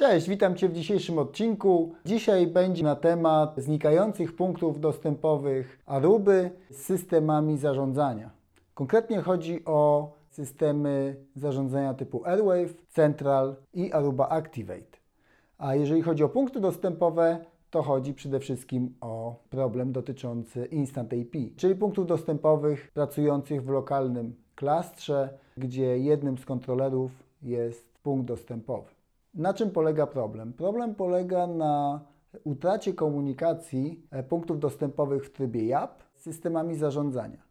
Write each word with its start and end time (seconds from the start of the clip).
Cześć, 0.00 0.28
witam 0.28 0.56
Cię 0.56 0.68
w 0.68 0.72
dzisiejszym 0.72 1.18
odcinku. 1.18 1.94
Dzisiaj 2.04 2.46
będzie 2.46 2.84
na 2.84 2.96
temat 2.96 3.54
znikających 3.56 4.36
punktów 4.36 4.80
dostępowych 4.80 5.78
Aruby 5.86 6.50
z 6.70 6.76
systemami 6.76 7.58
zarządzania. 7.58 8.30
Konkretnie 8.74 9.20
chodzi 9.20 9.64
o 9.64 10.10
systemy 10.30 11.16
zarządzania 11.36 11.94
typu 11.94 12.24
Airwave, 12.24 12.74
Central 12.88 13.56
i 13.74 13.92
Aruba 13.92 14.28
Activate. 14.28 14.98
A 15.58 15.74
jeżeli 15.74 16.02
chodzi 16.02 16.24
o 16.24 16.28
punkty 16.28 16.60
dostępowe, 16.60 17.38
to 17.70 17.82
chodzi 17.82 18.14
przede 18.14 18.40
wszystkim 18.40 18.94
o 19.00 19.36
problem 19.50 19.92
dotyczący 19.92 20.66
Instant 20.66 21.12
AP, 21.12 21.56
czyli 21.56 21.74
punktów 21.74 22.06
dostępowych 22.06 22.90
pracujących 22.94 23.64
w 23.64 23.68
lokalnym 23.68 24.34
klastrze, 24.54 25.38
gdzie 25.56 25.98
jednym 25.98 26.38
z 26.38 26.44
kontrolerów 26.44 27.10
jest 27.42 27.98
punkt 28.02 28.26
dostępowy. 28.26 28.99
Na 29.34 29.54
czym 29.54 29.70
polega 29.70 30.06
problem? 30.06 30.52
Problem 30.52 30.94
polega 30.94 31.46
na 31.46 32.00
utracie 32.44 32.94
komunikacji 32.94 34.02
e, 34.10 34.22
punktów 34.22 34.58
dostępowych 34.58 35.26
w 35.26 35.32
trybie 35.32 35.64
YAP 35.64 36.02
z 36.14 36.22
systemami 36.22 36.76
zarządzania. 36.76 37.42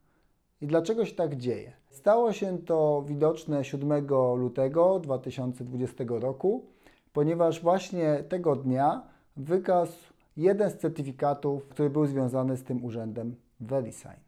I 0.61 0.67
dlaczego 0.67 1.05
się 1.05 1.15
tak 1.15 1.35
dzieje? 1.35 1.73
Stało 1.89 2.33
się 2.33 2.57
to 2.57 3.03
widoczne 3.07 3.63
7 3.63 4.07
lutego 4.35 4.99
2020 4.99 6.03
roku, 6.07 6.65
ponieważ 7.13 7.61
właśnie 7.61 8.23
tego 8.29 8.55
dnia 8.55 9.01
wykazł 9.37 9.97
jeden 10.37 10.69
z 10.69 10.77
certyfikatów, 10.77 11.67
który 11.67 11.89
był 11.89 12.05
związany 12.05 12.57
z 12.57 12.63
tym 12.63 12.85
urzędem 12.85 13.35
VeriSign. 13.59 14.21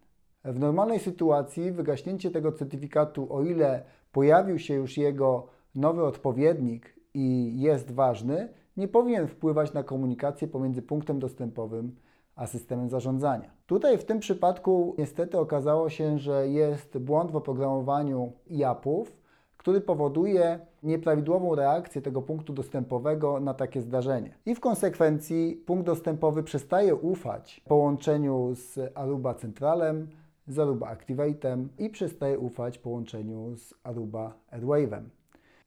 W 0.45 0.59
normalnej 0.59 0.99
sytuacji 0.99 1.71
wygaśnięcie 1.71 2.31
tego 2.31 2.51
certyfikatu, 2.51 3.33
o 3.33 3.43
ile 3.43 3.83
pojawił 4.11 4.59
się 4.59 4.73
już 4.73 4.97
jego 4.97 5.47
nowy 5.75 6.03
odpowiednik 6.03 7.00
i 7.13 7.53
jest 7.61 7.91
ważny, 7.91 8.49
nie 8.77 8.87
powinien 8.87 9.27
wpływać 9.27 9.73
na 9.73 9.83
komunikację 9.83 10.47
pomiędzy 10.47 10.81
punktem 10.81 11.19
dostępowym 11.19 11.95
a 12.35 12.47
systemem 12.47 12.89
zarządzania. 12.89 13.51
Tutaj 13.67 13.97
w 13.97 14.05
tym 14.05 14.19
przypadku 14.19 14.95
niestety 14.97 15.39
okazało 15.39 15.89
się, 15.89 16.17
że 16.19 16.47
jest 16.47 16.97
błąd 16.97 17.31
w 17.31 17.35
oprogramowaniu 17.35 18.31
IAP-ów, 18.49 19.21
który 19.57 19.81
powoduje 19.81 20.59
nieprawidłową 20.83 21.55
reakcję 21.55 22.01
tego 22.01 22.21
punktu 22.21 22.53
dostępowego 22.53 23.39
na 23.39 23.53
takie 23.53 23.81
zdarzenie. 23.81 24.33
I 24.45 24.55
w 24.55 24.59
konsekwencji 24.59 25.63
punkt 25.65 25.85
dostępowy 25.85 26.43
przestaje 26.43 26.95
ufać 26.95 27.61
połączeniu 27.67 28.55
z 28.55 28.79
Aruba 28.95 29.33
Centralem, 29.33 30.07
z 30.47 30.59
Aruba 30.59 30.95
Activate'em 30.95 31.67
i 31.79 31.89
przestaje 31.89 32.39
ufać 32.39 32.77
połączeniu 32.77 33.55
z 33.55 33.73
Aruba 33.83 34.33
Airwave'em. 34.51 35.03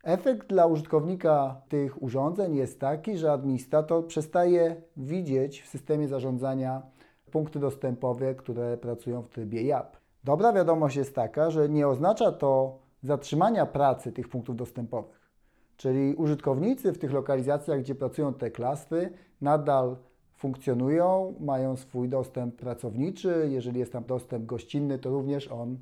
Efekt 0.05 0.49
dla 0.49 0.67
użytkownika 0.67 1.63
tych 1.69 2.03
urządzeń 2.03 2.57
jest 2.57 2.81
taki, 2.81 3.19
że 3.19 3.33
administrator 3.33 4.07
przestaje 4.07 4.83
widzieć 4.97 5.63
w 5.63 5.69
systemie 5.69 6.09
zarządzania 6.09 6.83
punkty 7.31 7.59
dostępowe, 7.59 8.35
które 8.35 8.77
pracują 8.77 9.23
w 9.23 9.29
trybie 9.29 9.63
YAP. 9.63 9.97
Dobra 10.25 10.53
wiadomość 10.53 10.97
jest 10.97 11.15
taka, 11.15 11.51
że 11.51 11.69
nie 11.69 11.89
oznacza 11.89 12.33
to 12.33 12.79
zatrzymania 13.03 13.67
pracy 13.67 14.13
tych 14.13 14.29
punktów 14.29 14.57
dostępowych. 14.57 15.31
Czyli 15.77 16.15
użytkownicy 16.15 16.93
w 16.93 16.99
tych 16.99 17.13
lokalizacjach, 17.13 17.81
gdzie 17.81 17.95
pracują 17.95 18.35
te 18.35 18.51
klastry, 18.51 19.13
nadal 19.41 19.97
funkcjonują, 20.37 21.35
mają 21.41 21.77
swój 21.77 22.09
dostęp 22.09 22.57
pracowniczy. 22.57 23.49
Jeżeli 23.51 23.79
jest 23.81 23.93
tam 23.93 24.05
dostęp 24.05 24.47
gościnny, 24.47 24.99
to 24.99 25.11
również 25.11 25.49
on 25.49 25.79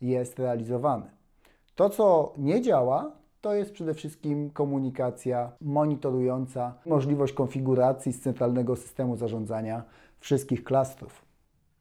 jest 0.00 0.38
realizowany. 0.38 1.10
To, 1.74 1.90
co 1.90 2.32
nie 2.38 2.60
działa, 2.60 3.19
to 3.40 3.54
jest 3.54 3.72
przede 3.72 3.94
wszystkim 3.94 4.50
komunikacja 4.50 5.52
monitorująca 5.60 6.74
możliwość 6.86 7.32
konfiguracji 7.32 8.12
z 8.12 8.20
centralnego 8.20 8.76
systemu 8.76 9.16
zarządzania 9.16 9.82
wszystkich 10.20 10.64
klastrów. 10.64 11.24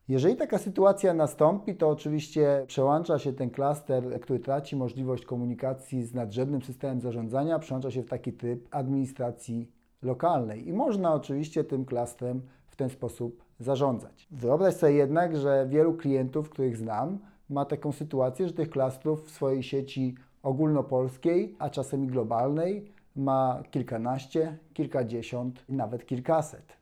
Jeżeli 0.07 0.35
taka 0.35 0.57
sytuacja 0.57 1.13
nastąpi, 1.13 1.75
to 1.75 1.89
oczywiście 1.89 2.63
przełącza 2.67 3.19
się 3.19 3.33
ten 3.33 3.49
klaster, 3.49 4.19
który 4.21 4.39
traci 4.39 4.75
możliwość 4.75 5.25
komunikacji 5.25 6.03
z 6.03 6.13
nadrzędnym 6.13 6.61
systemem 6.61 7.01
zarządzania, 7.01 7.59
przełącza 7.59 7.91
się 7.91 8.03
w 8.03 8.09
taki 8.09 8.33
typ 8.33 8.67
administracji 8.71 9.71
lokalnej 10.01 10.67
i 10.67 10.73
można 10.73 11.13
oczywiście 11.13 11.63
tym 11.63 11.85
klastrem 11.85 12.41
w 12.67 12.75
ten 12.75 12.89
sposób 12.89 13.43
zarządzać. 13.59 14.27
Wyobraź 14.31 14.75
sobie 14.75 14.93
jednak, 14.93 15.37
że 15.37 15.67
wielu 15.69 15.93
klientów, 15.93 16.49
których 16.49 16.77
znam, 16.77 17.19
ma 17.49 17.65
taką 17.65 17.91
sytuację, 17.91 18.47
że 18.47 18.53
tych 18.53 18.69
klastrów 18.69 19.25
w 19.25 19.31
swojej 19.31 19.63
sieci 19.63 20.15
ogólnopolskiej, 20.43 21.55
a 21.59 21.69
czasem 21.69 22.03
i 22.03 22.07
globalnej 22.07 22.91
ma 23.15 23.63
kilkanaście, 23.71 24.57
kilkadziesiąt, 24.73 25.65
nawet 25.69 26.05
kilkaset. 26.05 26.77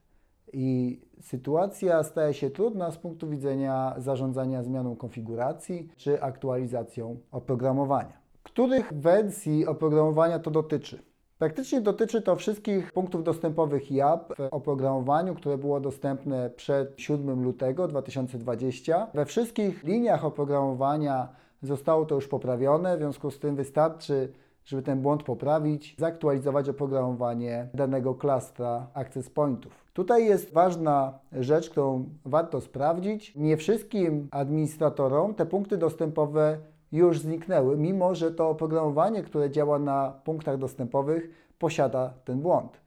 I 0.53 1.00
sytuacja 1.22 2.03
staje 2.03 2.34
się 2.34 2.50
trudna 2.50 2.91
z 2.91 2.97
punktu 2.97 3.29
widzenia 3.29 3.95
zarządzania 3.97 4.63
zmianą 4.63 4.95
konfiguracji 4.95 5.90
czy 5.95 6.22
aktualizacją 6.22 7.18
oprogramowania. 7.31 8.18
Których 8.44 8.94
wersji 8.94 9.66
oprogramowania 9.66 10.39
to 10.39 10.51
dotyczy? 10.51 11.03
Praktycznie 11.38 11.81
dotyczy 11.81 12.22
to 12.22 12.35
wszystkich 12.35 12.91
punktów 12.91 13.24
dostępowych 13.24 13.91
YAP 13.91 14.34
w 14.38 14.47
oprogramowaniu, 14.51 15.35
które 15.35 15.57
było 15.57 15.79
dostępne 15.79 16.50
przed 16.50 16.94
7 16.97 17.44
lutego 17.44 17.88
2020. 17.88 19.07
We 19.13 19.25
wszystkich 19.25 19.84
liniach 19.84 20.25
oprogramowania 20.25 21.28
zostało 21.62 22.06
to 22.06 22.16
już 22.16 22.28
poprawione, 22.28 22.95
w 22.97 23.00
związku 23.00 23.31
z 23.31 23.40
tym 23.40 23.56
wystarczy, 23.56 24.34
żeby 24.66 24.84
ten 24.84 25.01
błąd 25.01 25.23
poprawić, 25.23 25.95
zaktualizować 25.97 26.69
oprogramowanie 26.69 27.69
danego 27.73 28.16
klastra 28.16 28.88
access 28.94 29.29
pointów. 29.29 29.85
Tutaj 29.94 30.25
jest 30.25 30.53
ważna 30.53 31.19
rzecz, 31.31 31.69
którą 31.69 32.09
warto 32.25 32.62
sprawdzić. 32.62 33.35
Nie 33.35 33.57
wszystkim 33.57 34.28
administratorom 34.31 35.34
te 35.34 35.45
punkty 35.45 35.78
dostępowe 35.78 36.57
już 36.91 37.19
zniknęły, 37.19 37.78
mimo 37.78 38.16
że 38.16 38.31
to 38.31 38.50
oprogramowanie, 38.50 39.24
które 39.24 39.50
działa 39.51 39.79
na 39.79 40.13
punktach 40.24 40.57
dostępowych, 40.57 41.29
posiada 41.59 42.13
ten 42.25 42.39
błąd. 42.39 42.81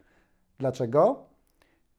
Dlaczego? 0.59 1.30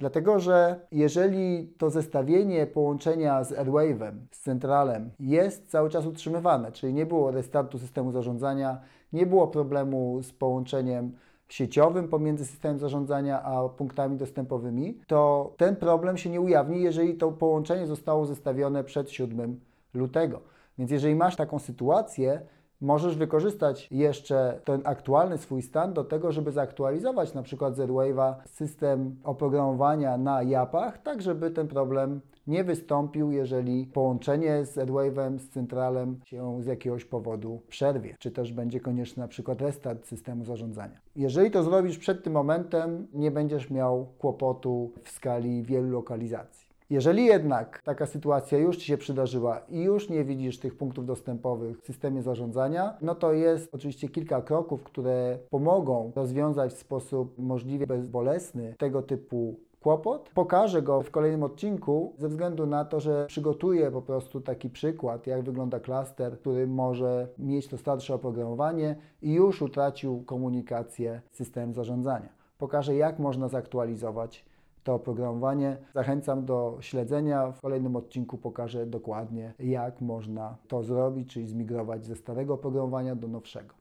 Dlatego, 0.01 0.39
że 0.39 0.79
jeżeli 0.91 1.67
to 1.77 1.89
zestawienie 1.89 2.67
połączenia 2.67 3.43
z 3.43 3.51
Airwave'em, 3.51 4.11
z 4.31 4.39
centralem 4.39 5.11
jest 5.19 5.69
cały 5.69 5.89
czas 5.89 6.05
utrzymywane, 6.05 6.71
czyli 6.71 6.93
nie 6.93 7.05
było 7.05 7.31
restartu 7.31 7.79
systemu 7.79 8.11
zarządzania, 8.11 8.81
nie 9.13 9.25
było 9.25 9.47
problemu 9.47 10.19
z 10.21 10.31
połączeniem 10.31 11.11
sieciowym 11.49 12.07
pomiędzy 12.07 12.45
systemem 12.45 12.79
zarządzania 12.79 13.43
a 13.43 13.69
punktami 13.69 14.17
dostępowymi, 14.17 15.01
to 15.07 15.53
ten 15.57 15.75
problem 15.75 16.17
się 16.17 16.29
nie 16.29 16.41
ujawni, 16.41 16.81
jeżeli 16.81 17.17
to 17.17 17.31
połączenie 17.31 17.87
zostało 17.87 18.25
zestawione 18.25 18.83
przed 18.83 19.09
7 19.09 19.59
lutego. 19.93 20.41
Więc 20.77 20.91
jeżeli 20.91 21.15
masz 21.15 21.35
taką 21.35 21.59
sytuację, 21.59 22.41
możesz 22.81 23.15
wykorzystać 23.15 23.87
jeszcze 23.91 24.59
ten 24.65 24.81
aktualny 24.83 25.37
swój 25.37 25.61
stan 25.61 25.93
do 25.93 26.03
tego, 26.03 26.31
żeby 26.31 26.51
zaktualizować 26.51 27.33
na 27.33 27.43
przykład 27.43 27.75
Z-Wave'a 27.75 28.33
system 28.45 29.15
oprogramowania 29.23 30.17
na 30.17 30.43
YAP-ach, 30.43 30.97
tak 30.97 31.21
żeby 31.21 31.51
ten 31.51 31.67
problem 31.67 32.21
nie 32.47 32.63
wystąpił, 32.63 33.31
jeżeli 33.31 33.85
połączenie 33.85 34.65
z 34.65 34.77
AdWave'em, 34.77 35.39
z 35.39 35.49
centralem 35.49 36.19
się 36.25 36.63
z 36.63 36.65
jakiegoś 36.65 37.05
powodu 37.05 37.61
przerwie, 37.67 38.15
czy 38.19 38.31
też 38.31 38.53
będzie 38.53 38.79
konieczny 38.79 39.21
na 39.21 39.27
przykład 39.27 39.61
restart 39.61 40.07
systemu 40.07 40.45
zarządzania. 40.45 40.99
Jeżeli 41.15 41.51
to 41.51 41.63
zrobisz 41.63 41.97
przed 41.97 42.23
tym 42.23 42.33
momentem, 42.33 43.07
nie 43.13 43.31
będziesz 43.31 43.69
miał 43.69 44.05
kłopotu 44.19 44.91
w 45.03 45.09
skali 45.09 45.63
wielu 45.63 45.89
lokalizacji. 45.89 46.70
Jeżeli 46.91 47.25
jednak 47.25 47.81
taka 47.83 48.05
sytuacja 48.05 48.57
już 48.57 48.77
Ci 48.77 48.85
się 48.85 48.97
przydarzyła 48.97 49.59
i 49.69 49.79
już 49.79 50.09
nie 50.09 50.23
widzisz 50.23 50.59
tych 50.59 50.77
punktów 50.77 51.05
dostępowych 51.05 51.81
w 51.81 51.85
systemie 51.85 52.21
zarządzania, 52.21 52.97
no 53.01 53.15
to 53.15 53.33
jest 53.33 53.75
oczywiście 53.75 54.09
kilka 54.09 54.41
kroków, 54.41 54.83
które 54.83 55.37
pomogą 55.49 56.11
rozwiązać 56.15 56.73
w 56.73 56.77
sposób 56.77 57.37
możliwie 57.37 57.87
bezbolesny 57.87 58.75
tego 58.77 59.01
typu 59.01 59.59
kłopot. 59.81 60.31
Pokażę 60.33 60.81
go 60.81 61.01
w 61.01 61.11
kolejnym 61.11 61.43
odcinku 61.43 62.13
ze 62.17 62.29
względu 62.29 62.65
na 62.65 62.85
to, 62.85 62.99
że 62.99 63.25
przygotuję 63.27 63.91
po 63.91 64.01
prostu 64.01 64.41
taki 64.41 64.69
przykład, 64.69 65.27
jak 65.27 65.41
wygląda 65.41 65.79
klaster, 65.79 66.39
który 66.39 66.67
może 66.67 67.27
mieć 67.37 67.67
to 67.67 67.77
starsze 67.77 68.15
oprogramowanie 68.15 68.95
i 69.21 69.33
już 69.33 69.61
utracił 69.61 70.23
komunikację 70.23 71.21
z 71.31 71.35
systemem 71.35 71.73
zarządzania. 71.73 72.29
Pokażę, 72.57 72.95
jak 72.95 73.19
można 73.19 73.47
zaktualizować 73.47 74.50
to 74.83 74.93
oprogramowanie. 74.93 75.77
Zachęcam 75.93 76.45
do 76.45 76.77
śledzenia. 76.79 77.51
W 77.51 77.61
kolejnym 77.61 77.95
odcinku 77.95 78.37
pokażę 78.37 78.85
dokładnie, 78.85 79.53
jak 79.59 80.01
można 80.01 80.57
to 80.67 80.83
zrobić, 80.83 81.33
czyli 81.33 81.47
zmigrować 81.47 82.05
ze 82.05 82.15
starego 82.15 82.53
oprogramowania 82.53 83.15
do 83.15 83.27
nowszego. 83.27 83.75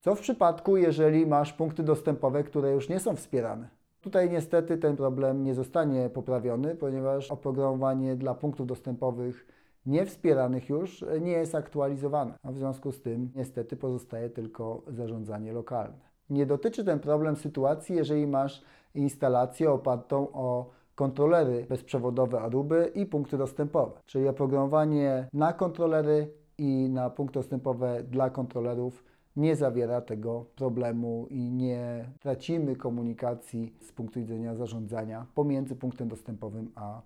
Co 0.00 0.14
w 0.14 0.20
przypadku, 0.20 0.76
jeżeli 0.76 1.26
masz 1.26 1.52
punkty 1.52 1.82
dostępowe, 1.82 2.44
które 2.44 2.72
już 2.72 2.88
nie 2.88 3.00
są 3.00 3.16
wspierane? 3.16 3.68
Tutaj 4.00 4.30
niestety 4.30 4.78
ten 4.78 4.96
problem 4.96 5.44
nie 5.44 5.54
zostanie 5.54 6.10
poprawiony, 6.10 6.74
ponieważ 6.74 7.30
oprogramowanie 7.30 8.16
dla 8.16 8.34
punktów 8.34 8.66
dostępowych 8.66 9.46
niewspieranych 9.86 10.68
już 10.68 11.04
nie 11.20 11.32
jest 11.32 11.54
aktualizowane. 11.54 12.34
A 12.42 12.52
w 12.52 12.56
związku 12.56 12.92
z 12.92 13.02
tym 13.02 13.30
niestety 13.34 13.76
pozostaje 13.76 14.30
tylko 14.30 14.82
zarządzanie 14.86 15.52
lokalne. 15.52 16.13
Nie 16.34 16.46
dotyczy 16.46 16.84
ten 16.84 17.00
problem 17.00 17.36
sytuacji, 17.36 17.96
jeżeli 17.96 18.26
masz 18.26 18.62
instalację 18.94 19.70
opartą 19.70 20.28
o 20.32 20.70
kontrolery 20.94 21.66
bezprzewodowe 21.68 22.40
Aruby 22.40 22.90
i 22.94 23.06
punkty 23.06 23.38
dostępowe, 23.38 23.92
czyli 24.06 24.28
oprogramowanie 24.28 25.28
na 25.32 25.52
kontrolery 25.52 26.30
i 26.58 26.88
na 26.90 27.10
punkty 27.10 27.38
dostępowe 27.38 28.02
dla 28.02 28.30
kontrolerów 28.30 29.04
nie 29.36 29.56
zawiera 29.56 30.00
tego 30.00 30.44
problemu 30.56 31.26
i 31.30 31.50
nie 31.50 32.08
tracimy 32.20 32.76
komunikacji 32.76 33.74
z 33.80 33.92
punktu 33.92 34.20
widzenia 34.20 34.54
zarządzania 34.54 35.26
pomiędzy 35.34 35.76
punktem 35.76 36.08
dostępowym 36.08 36.70
a 36.74 37.00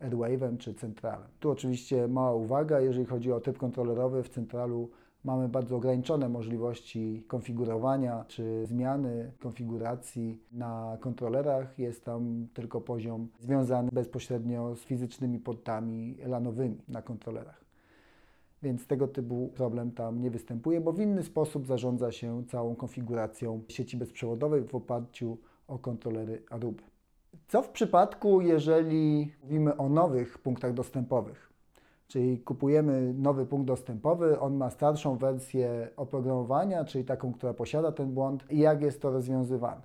Airwave'em 0.00 0.58
czy 0.58 0.74
centralem. 0.74 1.28
Tu 1.40 1.50
oczywiście 1.50 2.08
mała 2.08 2.34
uwaga, 2.34 2.80
jeżeli 2.80 3.06
chodzi 3.06 3.32
o 3.32 3.40
typ 3.40 3.58
kontrolerowy 3.58 4.22
w 4.22 4.28
centralu 4.28 4.88
mamy 5.24 5.48
bardzo 5.48 5.76
ograniczone 5.76 6.28
możliwości 6.28 7.24
konfigurowania 7.28 8.24
czy 8.28 8.66
zmiany 8.66 9.32
konfiguracji 9.38 10.42
na 10.52 10.96
kontrolerach. 11.00 11.78
Jest 11.78 12.04
tam 12.04 12.48
tylko 12.54 12.80
poziom 12.80 13.28
związany 13.40 13.88
bezpośrednio 13.92 14.76
z 14.76 14.80
fizycznymi 14.84 15.38
portami 15.38 16.16
lanowymi 16.26 16.78
na 16.88 17.02
kontrolerach. 17.02 17.64
Więc 18.62 18.86
tego 18.86 19.08
typu 19.08 19.48
problem 19.54 19.90
tam 19.90 20.20
nie 20.20 20.30
występuje, 20.30 20.80
bo 20.80 20.92
w 20.92 21.00
inny 21.00 21.22
sposób 21.22 21.66
zarządza 21.66 22.12
się 22.12 22.44
całą 22.48 22.74
konfiguracją 22.74 23.62
sieci 23.68 23.96
bezprzewodowej 23.96 24.64
w 24.64 24.74
oparciu 24.74 25.38
o 25.68 25.78
kontrolery 25.78 26.42
Aruby. 26.50 26.82
Co 27.48 27.62
w 27.62 27.68
przypadku, 27.68 28.40
jeżeli 28.40 29.32
mówimy 29.42 29.76
o 29.76 29.88
nowych 29.88 30.38
punktach 30.38 30.74
dostępowych? 30.74 31.51
Czyli 32.12 32.38
kupujemy 32.38 33.14
nowy 33.14 33.46
punkt 33.46 33.66
dostępowy, 33.66 34.40
on 34.40 34.56
ma 34.56 34.70
starszą 34.70 35.16
wersję 35.16 35.88
oprogramowania, 35.96 36.84
czyli 36.84 37.04
taką, 37.04 37.32
która 37.32 37.54
posiada 37.54 37.92
ten 37.92 38.12
błąd 38.14 38.44
i 38.50 38.58
jak 38.58 38.82
jest 38.82 39.02
to 39.02 39.10
rozwiązywane. 39.10 39.80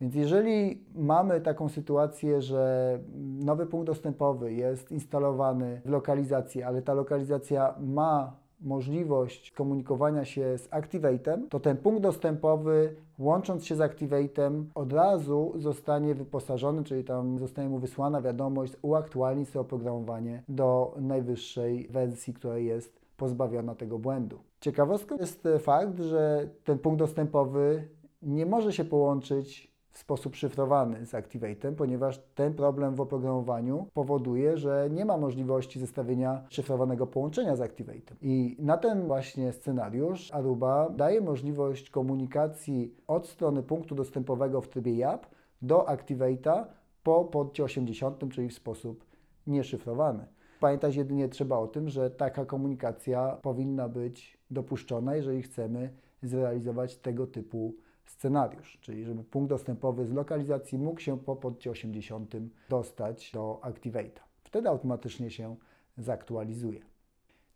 Więc 0.00 0.14
jeżeli 0.14 0.84
mamy 0.94 1.40
taką 1.40 1.68
sytuację, 1.68 2.42
że 2.42 2.98
nowy 3.44 3.66
punkt 3.66 3.86
dostępowy 3.86 4.52
jest 4.52 4.92
instalowany 4.92 5.80
w 5.84 5.88
lokalizacji, 5.88 6.62
ale 6.62 6.82
ta 6.82 6.94
lokalizacja 6.94 7.74
ma 7.80 8.36
możliwość 8.60 9.50
komunikowania 9.50 10.24
się 10.24 10.58
z 10.58 10.68
Activate'em, 10.68 11.48
to 11.48 11.60
ten 11.60 11.76
punkt 11.76 12.02
dostępowy, 12.02 12.96
łącząc 13.18 13.66
się 13.66 13.76
z 13.76 13.78
Activate'em, 13.78 14.64
od 14.74 14.92
razu 14.92 15.52
zostanie 15.56 16.14
wyposażony, 16.14 16.84
czyli 16.84 17.04
tam 17.04 17.38
zostanie 17.38 17.68
mu 17.68 17.78
wysłana 17.78 18.22
wiadomość, 18.22 18.72
uaktualnij 18.82 19.46
sobie 19.46 19.60
oprogramowanie 19.60 20.42
do 20.48 20.94
najwyższej 21.00 21.88
wersji, 21.90 22.34
która 22.34 22.58
jest 22.58 23.00
pozbawiona 23.16 23.74
tego 23.74 23.98
błędu. 23.98 24.38
Ciekawostką 24.60 25.16
jest 25.16 25.48
fakt, 25.58 26.00
że 26.00 26.48
ten 26.64 26.78
punkt 26.78 26.98
dostępowy 26.98 27.88
nie 28.22 28.46
może 28.46 28.72
się 28.72 28.84
połączyć 28.84 29.69
w 29.90 29.98
sposób 29.98 30.36
szyfrowany 30.36 31.06
z 31.06 31.12
Activate'em, 31.12 31.74
ponieważ 31.74 32.22
ten 32.34 32.54
problem 32.54 32.94
w 32.94 33.00
oprogramowaniu 33.00 33.86
powoduje, 33.94 34.56
że 34.56 34.88
nie 34.90 35.04
ma 35.04 35.16
możliwości 35.16 35.80
zestawienia 35.80 36.44
szyfrowanego 36.48 37.06
połączenia 37.06 37.56
z 37.56 37.60
Activate'em. 37.60 38.14
I 38.22 38.56
na 38.58 38.76
ten 38.76 39.06
właśnie 39.06 39.52
scenariusz 39.52 40.34
Aruba 40.34 40.90
daje 40.90 41.20
możliwość 41.20 41.90
komunikacji 41.90 42.94
od 43.06 43.26
strony 43.26 43.62
punktu 43.62 43.94
dostępowego 43.94 44.60
w 44.60 44.68
trybie 44.68 44.94
YAP 44.94 45.26
do 45.62 45.84
Activate'a 45.84 46.64
po 47.02 47.24
porcie 47.24 47.64
80, 47.64 48.32
czyli 48.32 48.48
w 48.48 48.54
sposób 48.54 49.04
nieszyfrowany. 49.46 50.26
Pamiętać 50.60 50.96
jedynie 50.96 51.28
trzeba 51.28 51.58
o 51.58 51.66
tym, 51.66 51.88
że 51.88 52.10
taka 52.10 52.44
komunikacja 52.44 53.38
powinna 53.42 53.88
być 53.88 54.38
dopuszczona, 54.50 55.16
jeżeli 55.16 55.42
chcemy 55.42 55.90
zrealizować 56.22 56.96
tego 56.96 57.26
typu 57.26 57.74
scenariusz, 58.10 58.78
czyli 58.80 59.04
żeby 59.04 59.24
punkt 59.24 59.48
dostępowy 59.48 60.06
z 60.06 60.12
lokalizacji 60.12 60.78
mógł 60.78 61.00
się 61.00 61.18
po 61.18 61.36
porcie 61.36 61.70
80 61.70 62.34
dostać 62.68 63.32
do 63.32 63.60
Activate'a. 63.62 64.20
Wtedy 64.42 64.68
automatycznie 64.68 65.30
się 65.30 65.56
zaktualizuje. 65.98 66.80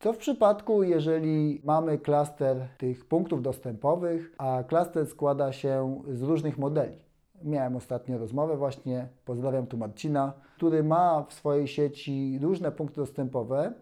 Co 0.01 0.13
w 0.13 0.17
przypadku, 0.17 0.83
jeżeli 0.83 1.61
mamy 1.65 1.99
klaster 1.99 2.69
tych 2.79 3.09
punktów 3.09 3.43
dostępowych, 3.43 4.35
a 4.39 4.65
klaster 4.69 5.07
składa 5.07 5.53
się 5.53 6.03
z 6.09 6.23
różnych 6.23 6.59
modeli? 6.59 6.97
Miałem 7.43 7.77
ostatnio 7.77 8.19
rozmowę 8.19 8.57
właśnie, 8.57 9.09
pozdrawiam 9.25 9.67
tu 9.67 9.79
Marcina, 9.79 10.33
który 10.57 10.83
ma 10.83 11.23
w 11.29 11.33
swojej 11.33 11.69
sieci 11.69 12.39
różne 12.43 12.73
punkty 12.73 12.97
dostępowe 12.97 13.73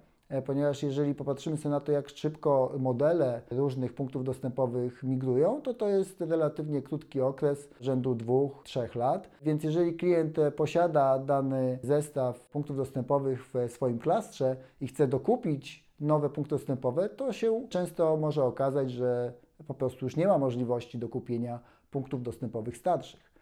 ponieważ 0.40 0.82
jeżeli 0.82 1.14
popatrzymy 1.14 1.56
sobie 1.56 1.70
na 1.70 1.81
to, 1.81 1.93
jak 1.93 2.08
szybko 2.08 2.73
modele 2.79 3.43
różnych 3.50 3.94
punktów 3.94 4.25
dostępowych 4.25 5.02
migrują, 5.02 5.62
to 5.62 5.75
to 5.75 5.88
jest 5.88 6.20
relatywnie 6.20 6.82
krótki 6.82 7.20
okres, 7.20 7.69
rzędu 7.81 8.14
dwóch, 8.14 8.62
trzech 8.64 8.94
lat. 8.94 9.31
Więc 9.43 9.64
jeżeli 9.64 9.94
klient 9.94 10.38
e, 10.38 10.50
posiada 10.50 11.19
dany 11.19 11.79
zestaw 11.82 12.46
punktów 12.46 12.76
dostępowych 12.76 13.50
w 13.55 13.73
swoim 13.73 13.99
klastrze 13.99 14.56
i 14.81 14.87
chce 14.87 15.08
dokupić 15.08 15.93
nowe 16.00 16.31
punkty 16.31 16.55
dostępowe, 16.55 17.08
to 17.08 17.32
się 17.32 17.67
często 17.69 18.17
może 18.17 18.44
okazać, 18.44 18.90
że 18.90 19.32
po 19.67 19.75
prostu 19.75 20.06
już 20.06 20.17
nie 20.17 20.26
ma 20.26 20.38
możliwości 20.38 20.99
dokupienia 20.99 21.61
punktów 21.90 22.23
dostępowych 22.23 22.76
starszych. 22.76 23.32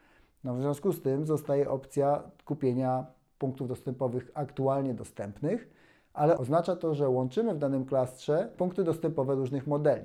No, 0.45 0.55
w 0.55 0.61
związku 0.61 0.93
z 0.93 1.03
tym 1.03 1.27
zostaje 1.27 1.71
opcja 1.71 2.23
kupienia 2.45 3.07
punktów 3.39 3.69
dostępowych 3.69 4.31
aktualnie 4.35 4.95
dostępnych 4.95 5.80
ale 6.21 6.39
oznacza 6.39 6.77
to, 6.77 6.95
że 6.95 7.09
łączymy 7.09 7.55
w 7.55 7.59
danym 7.59 7.85
klastrze 7.85 8.49
punkty 8.57 8.85
dostępowe 8.85 9.35
różnych 9.35 9.67
modeli. 9.67 10.05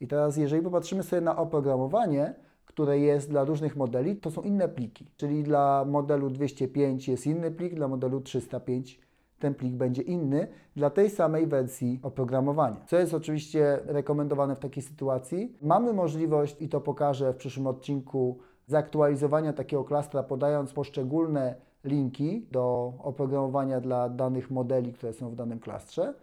I 0.00 0.06
teraz, 0.06 0.36
jeżeli 0.36 0.62
popatrzymy 0.62 1.02
sobie 1.02 1.22
na 1.22 1.36
oprogramowanie, 1.36 2.34
które 2.64 2.98
jest 2.98 3.30
dla 3.30 3.44
różnych 3.44 3.76
modeli, 3.76 4.16
to 4.16 4.30
są 4.30 4.42
inne 4.42 4.68
pliki. 4.68 5.06
Czyli 5.16 5.42
dla 5.42 5.84
modelu 5.84 6.30
205 6.30 7.08
jest 7.08 7.26
inny 7.26 7.50
plik, 7.50 7.74
dla 7.74 7.88
modelu 7.88 8.20
305 8.20 9.00
ten 9.38 9.54
plik 9.54 9.74
będzie 9.74 10.02
inny 10.02 10.48
dla 10.76 10.90
tej 10.90 11.10
samej 11.10 11.46
wersji 11.46 12.00
oprogramowania. 12.02 12.76
Co 12.86 12.98
jest 12.98 13.14
oczywiście 13.14 13.80
rekomendowane 13.86 14.56
w 14.56 14.58
takiej 14.58 14.82
sytuacji? 14.82 15.56
Mamy 15.62 15.92
możliwość, 15.92 16.56
i 16.60 16.68
to 16.68 16.80
pokażę 16.80 17.32
w 17.32 17.36
przyszłym 17.36 17.66
odcinku, 17.66 18.38
zaktualizowania 18.66 19.52
takiego 19.52 19.84
klastra, 19.84 20.22
podając 20.22 20.72
poszczególne 20.72 21.54
linki 21.86 22.46
do 22.52 22.92
oprogramowania 23.02 23.80
dla 23.80 24.08
danych 24.08 24.50
modeli, 24.50 24.92
które 24.92 25.12
są 25.12 25.30
w 25.30 25.34
danym 25.34 25.60
klastrze, 25.60 26.14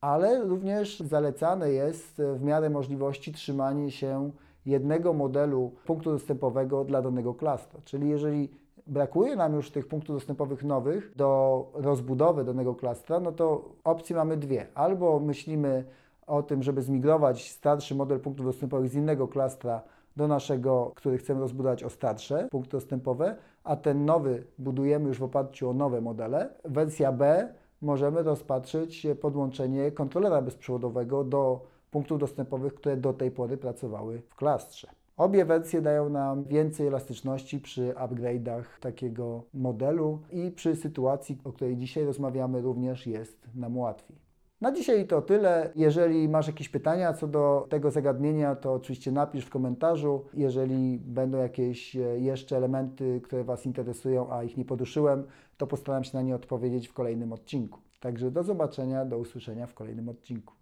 ale 0.00 0.44
również 0.44 1.00
zalecane 1.00 1.70
jest 1.70 2.22
w 2.36 2.42
miarę 2.42 2.70
możliwości 2.70 3.32
trzymanie 3.32 3.90
się 3.90 4.30
jednego 4.66 5.12
modelu 5.12 5.72
punktu 5.86 6.10
dostępowego 6.10 6.84
dla 6.84 7.02
danego 7.02 7.34
klastra. 7.34 7.80
Czyli 7.84 8.08
jeżeli 8.08 8.48
brakuje 8.86 9.36
nam 9.36 9.54
już 9.54 9.70
tych 9.70 9.88
punktów 9.88 10.16
dostępowych 10.16 10.64
nowych 10.64 11.12
do 11.16 11.70
rozbudowy 11.74 12.44
danego 12.44 12.74
klastra, 12.74 13.20
no 13.20 13.32
to 13.32 13.64
opcje 13.84 14.16
mamy 14.16 14.36
dwie. 14.36 14.66
Albo 14.74 15.20
myślimy 15.20 15.84
o 16.26 16.42
tym, 16.42 16.62
żeby 16.62 16.82
zmigrować 16.82 17.50
starszy 17.50 17.94
model 17.94 18.20
punktów 18.20 18.46
dostępowych 18.46 18.90
z 18.90 18.94
innego 18.94 19.28
klastra 19.28 19.82
do 20.16 20.28
naszego, 20.28 20.92
który 20.94 21.18
chcemy 21.18 21.40
rozbudować 21.40 21.84
o 21.84 21.90
starsze 21.90 22.48
punkty 22.50 22.70
dostępowe, 22.70 23.36
a 23.64 23.76
ten 23.76 24.04
nowy 24.04 24.44
budujemy 24.58 25.08
już 25.08 25.18
w 25.18 25.22
oparciu 25.22 25.70
o 25.70 25.72
nowe 25.72 26.00
modele. 26.00 26.54
Wersja 26.64 27.12
B 27.12 27.48
możemy 27.82 28.22
rozpatrzyć 28.22 29.06
podłączenie 29.20 29.90
kontrolera 29.90 30.42
bezprzewodowego 30.42 31.24
do 31.24 31.66
punktów 31.90 32.18
dostępowych, 32.18 32.74
które 32.74 32.96
do 32.96 33.12
tej 33.12 33.30
pory 33.30 33.56
pracowały 33.56 34.22
w 34.28 34.34
klastrze. 34.34 34.88
Obie 35.16 35.44
wersje 35.44 35.82
dają 35.82 36.08
nam 36.08 36.44
więcej 36.44 36.86
elastyczności 36.86 37.58
przy 37.58 37.94
upgrade'ach 37.94 38.64
takiego 38.80 39.42
modelu 39.54 40.18
i 40.30 40.50
przy 40.50 40.76
sytuacji, 40.76 41.38
o 41.44 41.52
której 41.52 41.76
dzisiaj 41.76 42.04
rozmawiamy, 42.04 42.60
również 42.60 43.06
jest 43.06 43.48
nam 43.54 43.78
łatwiej. 43.78 44.21
Na 44.62 44.72
dzisiaj 44.72 45.06
to 45.06 45.22
tyle. 45.22 45.70
Jeżeli 45.76 46.28
masz 46.28 46.46
jakieś 46.46 46.68
pytania 46.68 47.12
co 47.12 47.26
do 47.26 47.66
tego 47.70 47.90
zagadnienia, 47.90 48.54
to 48.56 48.72
oczywiście 48.72 49.12
napisz 49.12 49.44
w 49.44 49.50
komentarzu. 49.50 50.24
Jeżeli 50.34 50.98
będą 50.98 51.38
jakieś 51.38 51.96
e, 51.96 52.00
jeszcze 52.00 52.56
elementy, 52.56 53.20
które 53.24 53.44
Was 53.44 53.66
interesują, 53.66 54.32
a 54.32 54.44
ich 54.44 54.56
nie 54.56 54.64
poduszyłem, 54.64 55.26
to 55.56 55.66
postaram 55.66 56.04
się 56.04 56.10
na 56.16 56.22
nie 56.22 56.34
odpowiedzieć 56.34 56.88
w 56.88 56.92
kolejnym 56.92 57.32
odcinku. 57.32 57.80
Także 58.00 58.30
do 58.30 58.42
zobaczenia, 58.42 59.04
do 59.04 59.18
usłyszenia 59.18 59.66
w 59.66 59.74
kolejnym 59.74 60.08
odcinku. 60.08 60.54